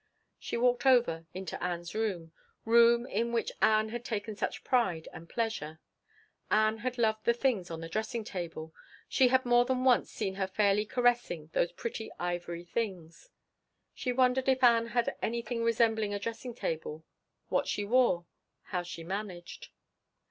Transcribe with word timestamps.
She 0.39 0.57
walked 0.57 0.87
over 0.87 1.27
into 1.31 1.63
Ann's 1.63 1.93
room 1.93 2.31
room 2.65 3.05
in 3.05 3.31
which 3.31 3.51
Ann 3.61 3.89
had 3.89 4.03
taken 4.03 4.35
such 4.35 4.63
pride 4.63 5.07
and 5.13 5.29
pleasure. 5.29 5.79
Ann 6.49 6.79
had 6.79 6.97
loved 6.97 7.23
the 7.25 7.35
things 7.35 7.69
on 7.69 7.81
the 7.81 7.87
dressing 7.87 8.23
table, 8.23 8.73
she 9.07 9.27
had 9.27 9.45
more 9.45 9.63
than 9.63 9.83
once 9.83 10.09
seen 10.09 10.33
her 10.41 10.47
fairly 10.47 10.85
caressing 10.87 11.51
those 11.53 11.71
pretty 11.71 12.09
ivory 12.17 12.65
things. 12.65 13.29
She 13.93 14.11
wondered 14.11 14.49
if 14.49 14.63
Ann 14.63 14.87
had 14.87 15.15
anything 15.21 15.61
resembling 15.63 16.15
a 16.15 16.19
dressing 16.19 16.55
table 16.55 17.05
what 17.49 17.67
she 17.67 17.85
wore 17.85 18.25
how 18.63 18.81
she 18.81 19.03
managed. 19.03 19.69